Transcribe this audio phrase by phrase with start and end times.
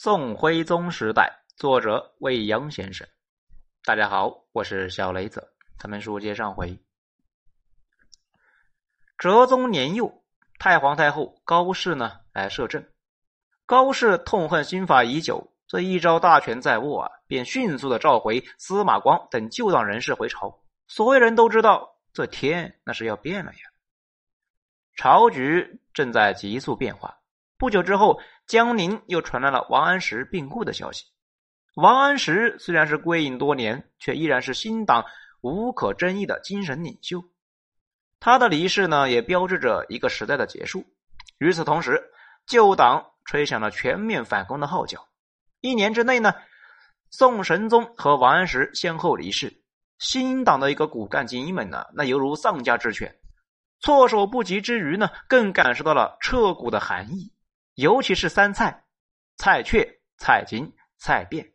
[0.00, 3.04] 宋徽宗时代，作者未央先生。
[3.82, 5.52] 大家好，我是小雷子。
[5.76, 6.78] 咱们书接上回，
[9.18, 10.22] 哲宗年幼，
[10.60, 12.86] 太皇太后高氏呢来摄政。
[13.66, 20.62] 高氏痛恨新法已久，这一朝大权在握啊，便迅速的召回司马光等旧党人士回朝。
[20.86, 23.58] 所有人都知道，这天那是要变了呀。
[24.94, 27.18] 朝局正在急速变化。
[27.56, 31.04] 不久之后，江宁又传来了王安石病故的消息。
[31.74, 35.04] 王安石虽然是归隐多年，却依然是新党
[35.42, 37.22] 无可争议的精神领袖。
[38.18, 40.82] 他的离世呢，也标志着一个时代的结束。
[41.36, 42.02] 与此同时，
[42.46, 45.06] 旧党吹响了全面反攻的号角。
[45.60, 46.32] 一年之内呢，
[47.10, 49.62] 宋神宗和王安石先后离世，
[49.98, 53.14] 新党的一个骨干精英们呢，那犹如丧家之犬，
[53.80, 57.30] 措手不及之余呢，更感受到了彻骨的寒意。
[57.78, 58.86] 尤其是三蔡、
[59.36, 61.54] 蔡确、蔡京、蔡卞，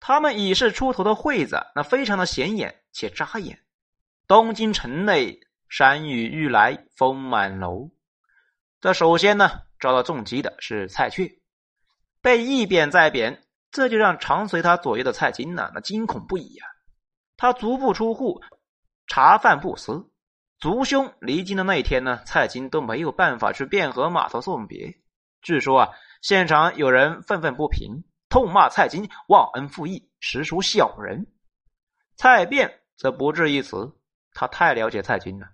[0.00, 3.64] 他们已是出头的惠子，那非常的显眼且扎眼。
[4.26, 7.92] 东京城内山雨欲来风满楼，
[8.80, 9.48] 这首先呢
[9.78, 11.30] 遭到重击的是蔡确，
[12.20, 16.66] 被一贬再贬，这就让常随他左右的蔡京呢那惊恐不已呀。
[17.36, 18.40] 他足不出户，
[19.06, 20.10] 茶饭不思，
[20.58, 24.92] 族兄离京的那一天呢，蔡京都没有办法去汴河码头送别。
[25.46, 25.90] 据说啊，
[26.22, 31.24] 现场有人愤愤不平，痛骂蔡京忘恩负义，实属小人。
[32.16, 33.96] 蔡卞则不置一词，
[34.32, 35.46] 他太了解蔡京了，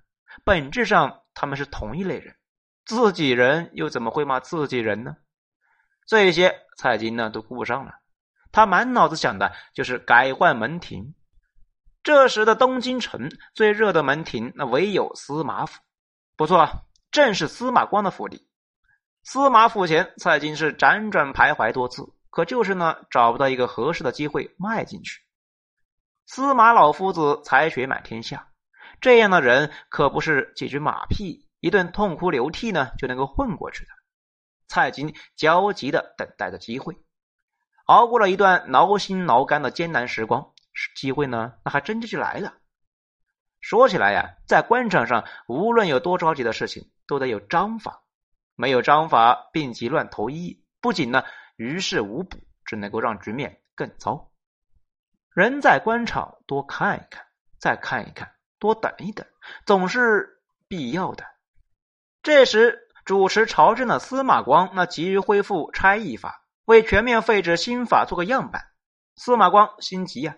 [0.44, 2.34] 本质上他们是同一类人，
[2.86, 5.14] 自己人又怎么会骂自己人呢？
[6.06, 7.92] 这些蔡京呢都顾不上了，
[8.50, 11.14] 他满脑子想的就是改换门庭。
[12.02, 15.82] 这时的东京城最热的门庭，那唯有司马府。
[16.34, 18.48] 不错，正是司马光的府邸。
[19.24, 25.22] 司马府前，蔡京是辗转徘徊多次，可就是呢找不到一个合适的机会迈进去。
[26.26, 28.48] 司马老夫子才学满天下，
[29.00, 33.90] 这样的人可不是几句马屁、一顿痛哭流涕呢就能够混过去的。
[34.66, 36.96] 蔡京焦急的等待着机会，
[37.86, 40.52] 熬过了一段挠心挠肝的艰难时光，
[40.96, 42.54] 机会呢那还真就来了。
[43.60, 48.01] 说起来呀，在官场上，无论有多着急的事情，都得有章法。
[48.62, 51.24] 没有章法，病急乱投医，不仅呢
[51.56, 54.30] 于事无补，只能够让局面更糟。
[55.34, 57.26] 人在官场多看一看，
[57.58, 59.26] 再看一看，多等一等，
[59.66, 61.24] 总是必要的。
[62.22, 68.62] 这时，主持朝政的司马光那急于恢复差役法，为全面废止新法做个样板。
[69.16, 70.36] 司马光心急呀，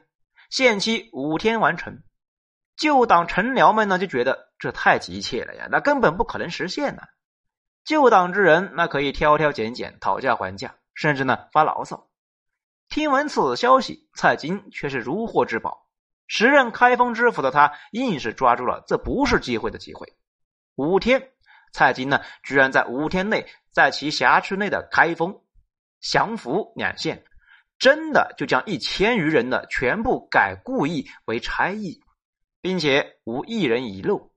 [0.48, 2.02] 限期五天完成。
[2.74, 7.02] 旧党臣僚们呢就觉得这太急切了呀，那根本不可能实现呢。
[7.84, 12.08] 旧党之人，那可以挑挑拣拣、讨价还价，甚至呢发牢骚。
[12.88, 15.86] 听闻此消息，蔡京却是如获至宝。
[16.26, 20.10] 时任开封知府的他，硬是抓住了这不是机会的机会。
[20.76, 21.30] 五天，
[21.74, 25.38] 蔡京呢，居然在五天内，在其辖区内的开封、
[26.00, 27.22] 降福两县，
[27.78, 32.02] 真的就将一千余人的全部改故意为差役，
[32.62, 34.30] 并且无一人遗漏。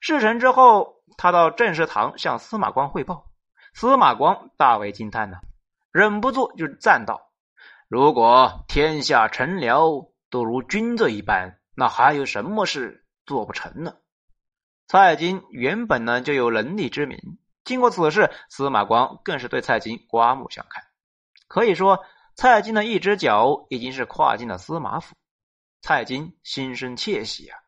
[0.00, 0.93] 事成之后。
[1.16, 3.30] 他到政事堂向司马光汇报，
[3.72, 5.38] 司马光大为惊叹呢，
[5.92, 7.30] 忍不住就赞道
[7.88, 13.96] ：“如果天下臣僚都如君这一般，那还有什么事做不成呢？”
[14.86, 17.18] 蔡京原本呢就有能力之名，
[17.64, 20.84] 经过此事，司马光更是对蔡京刮目相看。
[21.48, 22.04] 可以说，
[22.34, 25.14] 蔡京的一只脚已经是跨进了司马府。
[25.80, 27.58] 蔡京心生窃喜啊，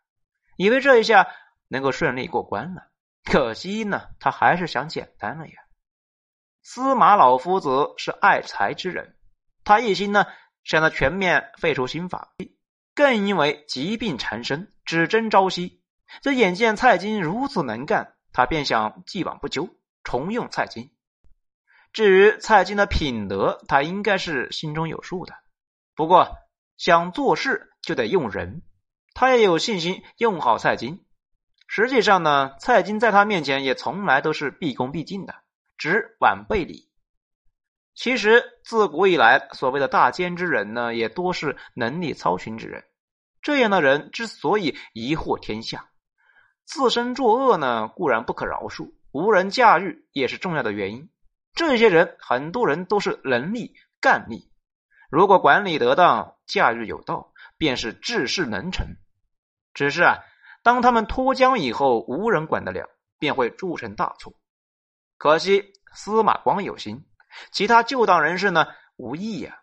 [0.57, 1.29] 以为这一下
[1.69, 2.89] 能够顺利过关了。
[3.26, 5.54] 可惜呢，他还是想简单了呀。
[6.62, 9.16] 司马老夫子是爱才之人，
[9.64, 10.26] 他一心呢
[10.62, 12.32] 想要全面废除新法，
[12.94, 15.82] 更因为疾病缠身，只争朝夕。
[16.22, 19.69] 这眼见蔡京如此能干，他便想既往不咎，
[20.04, 20.91] 重用蔡京。
[21.93, 25.34] 至于蔡京的品德，他应该是心中有数的。
[25.96, 26.37] 不过
[26.76, 28.62] 想做事就得用人，
[29.14, 31.06] 他也有信心用好蔡京。
[31.69, 35.35] 实际上呢，蔡京在他面前也从来都是毕恭毕敬的，
[35.77, 36.89] 只晚辈礼。
[37.95, 42.85] 其实自古以来，所谓的大奸之人呢，也多是能力超群之人。
[43.43, 45.89] 这样的人之所以疑惑天下，
[46.65, 51.11] 自身作恶呢，固然不可饶恕，无人驾驭也是重要的原因。
[51.53, 54.51] 这些人，很多人都是能力干力，
[55.11, 58.97] 如果管理得当，驾驭有道，便是治世能臣。
[59.75, 60.19] 只是啊。
[60.67, 62.89] 当他们脱缰以后，无人管得了，
[63.21, 64.35] 便会铸成大错。
[65.17, 67.07] 可惜司马光有心，
[67.53, 68.67] 其他旧党人士呢，
[68.97, 69.61] 无意呀。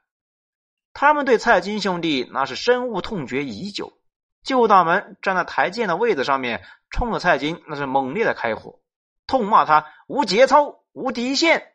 [0.93, 3.99] 他们对蔡京兄弟那是深恶痛绝已久。
[4.43, 8.79] 旧党们站在台阶的位子上面，冲着蔡京那是猛烈的开火，
[9.27, 11.73] 痛骂他无节操、无底线，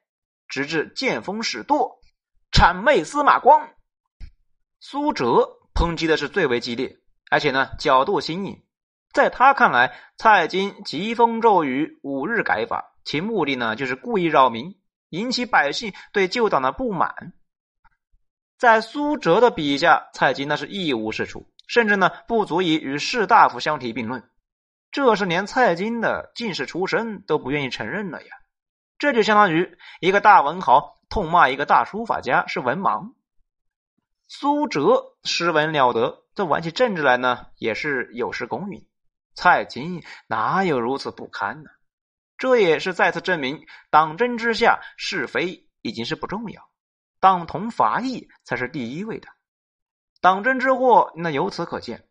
[0.49, 2.01] 直至见风使舵，
[2.51, 3.69] 谄媚司马光。
[4.81, 6.97] 苏辙抨击的是最为激烈，
[7.31, 8.65] 而且呢角度新颖。
[9.19, 14.79] 在他看来，蔡京疾风骤雨、五日改法，其目的呢就是故意扰民，
[15.09, 17.32] 引起百姓对旧党的不满。
[18.59, 21.50] 在苏辙的笔下，蔡京那是一无是处。
[21.67, 24.23] 甚至呢，不足以与士大夫相提并论，
[24.93, 28.29] 这是连蔡京的进士出身都不愿意承认了呀。
[28.99, 33.15] 这就相当于一个大文豪痛骂一个大书法家是文盲。
[34.29, 38.87] 苏辙诗文了得，这玩起政治来呢，也是有失公允。
[39.40, 41.70] 蔡京哪有如此不堪呢？
[42.38, 46.69] 这也是再次证明，党争之下是非已经是不重要，
[47.20, 49.29] 党同伐异才是第一位的。
[50.20, 52.08] 党争之祸，那由此可见，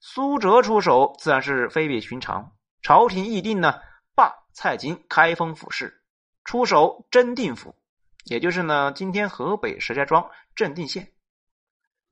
[0.00, 2.56] 苏辙出手自然是非比寻常。
[2.80, 3.78] 朝廷议定呢，
[4.14, 6.02] 罢蔡京开封府事，
[6.42, 7.76] 出手真定府，
[8.24, 11.12] 也就是呢今天河北石家庄镇定县。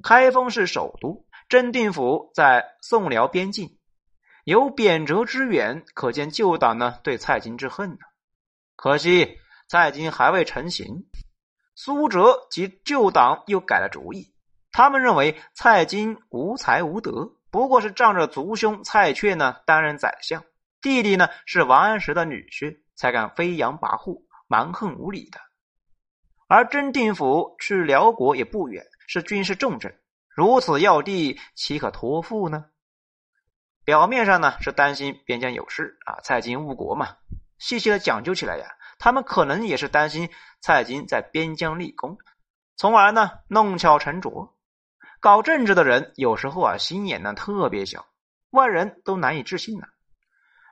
[0.03, 3.79] 开封是首都，真定府在宋辽边境，
[4.47, 7.99] 有贬谪之远，可见旧党呢对蔡京之恨呢。
[8.77, 11.05] 可惜蔡京还未成型，
[11.75, 14.33] 苏辙及旧党又改了主意。
[14.71, 20.41] 他们认为蔡京无才无德，不过是仗着族兄蔡确呢担任宰相，
[20.81, 25.41] 弟弟呢是王安石的女婿，才敢飞扬跋扈、蛮横无理的。
[26.47, 29.93] 而真定府去辽国也不远，是军事重镇，
[30.29, 32.67] 如此要地，岂可托付呢？
[33.87, 37.17] 表面上呢是担心边疆有事啊，蔡京误国嘛。
[37.57, 38.67] 细细的讲究起来呀，
[38.99, 40.29] 他们可能也是担心
[40.61, 42.19] 蔡京在边疆立功，
[42.77, 44.57] 从而呢弄巧成拙。
[45.21, 48.07] 搞政治的人有时候啊，心眼呢特别小，
[48.51, 49.87] 外人都难以置信呢。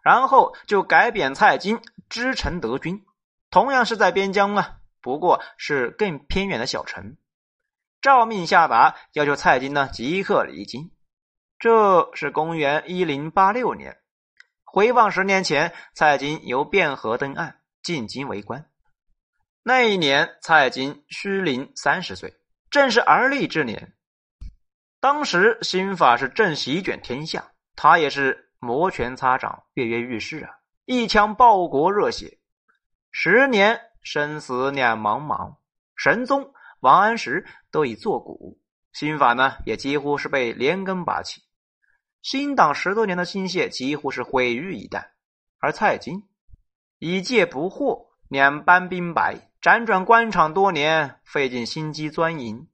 [0.03, 3.07] 然后就改贬蔡京知城德军，
[3.49, 7.17] 同样是在边疆啊，不过是更偏远的小城。
[8.03, 10.91] 诏命下达，要求蔡京呢即刻离京。
[11.65, 13.97] 这是公元一零八六年。
[14.65, 18.67] 回望十年前，蔡京由汴河登岸进京为官。
[19.63, 22.35] 那一年，蔡京虚龄三十岁，
[22.69, 23.95] 正是而立之年。
[25.01, 30.51] 当时新法是正席卷天下，他也是摩拳擦掌、跃跃欲试啊！
[30.85, 32.41] 一腔报国热血。
[33.11, 35.57] 十年生死两茫茫，
[35.97, 38.61] 神宗王安石都已作古，
[38.93, 41.41] 新法呢也几乎是被连根拔起。
[42.25, 45.11] 新党十多年的心血几乎是毁于一旦，
[45.59, 46.27] 而蔡京
[46.99, 52.67] 一介不惑，两班兵白，辗转官场多年，费尽心机钻营，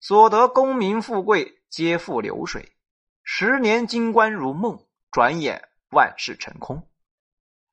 [0.00, 1.52] 所得功名富贵。
[1.68, 2.74] 皆付流水，
[3.22, 6.88] 十年金冠如梦，转眼万事成空。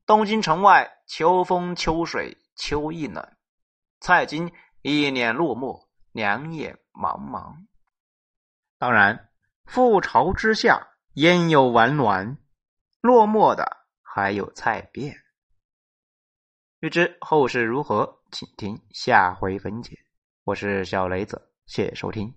[0.05, 3.37] 东京城外，秋风秋水秋意暖。
[4.01, 7.55] 蔡京一脸落寞，两眼茫茫。
[8.77, 9.29] 当然，
[9.65, 12.37] 覆巢之下焉有完卵？
[12.99, 15.15] 落寞的还有蔡变。
[16.79, 19.95] 欲知后事如何，请听下回分解。
[20.43, 22.33] 我是小雷子，谢谢收听。